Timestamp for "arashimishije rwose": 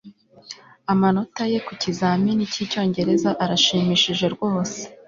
3.43-4.79